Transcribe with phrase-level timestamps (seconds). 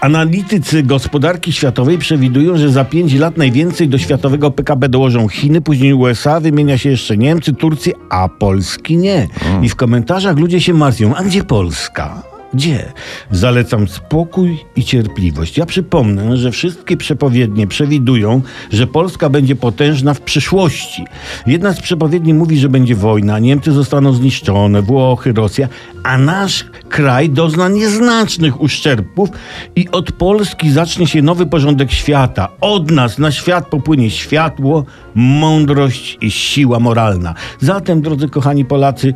[0.00, 5.94] Analitycy gospodarki światowej przewidują, że za 5 lat najwięcej do światowego PKB dołożą Chiny, później
[5.94, 9.28] USA, wymienia się jeszcze Niemcy, Turcja, a Polski nie.
[9.62, 12.22] I w komentarzach ludzie się martwią, a gdzie Polska?
[12.54, 12.92] Gdzie?
[13.30, 15.58] Zalecam spokój i cierpliwość.
[15.58, 21.04] Ja przypomnę, że wszystkie przepowiednie przewidują, że Polska będzie potężna w przyszłości.
[21.46, 25.68] Jedna z przepowiedni mówi, że będzie wojna, Niemcy zostaną zniszczone, Włochy, Rosja,
[26.02, 29.28] a nasz kraj dozna nieznacznych uszczerbków
[29.76, 32.48] i od Polski zacznie się nowy porządek świata.
[32.60, 37.34] Od nas na świat popłynie światło, mądrość i siła moralna.
[37.60, 39.14] Zatem, drodzy kochani Polacy,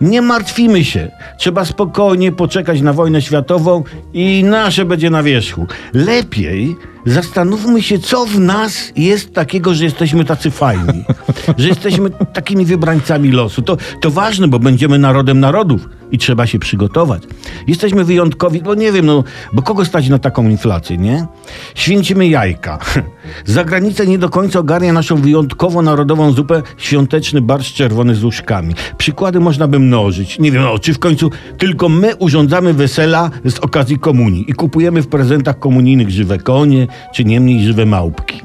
[0.00, 1.10] nie martwimy się.
[1.38, 5.66] Trzeba spokojnie poczekać na wojnę światową i nasze będzie na wierzchu.
[5.92, 11.04] Lepiej zastanówmy się, co w nas jest takiego, że jesteśmy tacy fajni.
[11.58, 13.62] Że jesteśmy takimi wybrańcami losu.
[13.62, 17.22] To, to ważne, bo będziemy narodem narodów i trzeba się przygotować.
[17.66, 21.26] Jesteśmy wyjątkowi, bo nie wiem, no, bo kogo stać na taką inflację, nie?
[21.74, 22.78] Święcimy jajka.
[23.44, 28.74] Zagranica nie do końca ogarnia naszą wyjątkowo narodową zupę świąteczny barszcz czerwony z łóżkami.
[28.98, 30.38] Przykłady można by mnożyć.
[30.38, 35.02] Nie wiem, no, czy w końcu tylko my urządzamy wesela z okazji komunii i kupujemy
[35.02, 38.40] w prezentach komunijnych żywe konie, czy niemniej żywe małpki.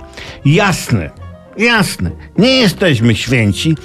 [0.46, 1.10] Jasne,
[1.60, 3.76] Jasne, nie jesteśmy święci,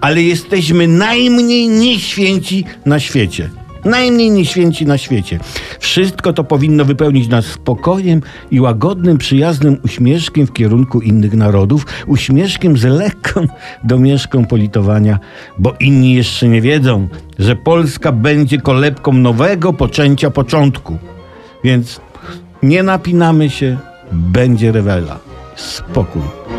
[0.00, 3.50] ale jesteśmy najmniej nieświęci na świecie.
[3.84, 5.38] Najmniej nieświęci na świecie.
[5.80, 12.78] Wszystko to powinno wypełnić nas spokojem i łagodnym, przyjaznym uśmieszkiem w kierunku innych narodów, uśmieszkiem
[12.78, 13.46] z lekką
[13.84, 15.18] domieszką politowania,
[15.58, 20.98] bo inni jeszcze nie wiedzą, że Polska będzie kolebką nowego poczęcia początku.
[21.64, 22.00] Więc
[22.62, 23.78] nie napinamy się,
[24.12, 25.18] będzie rewela.
[25.56, 26.51] Spokój.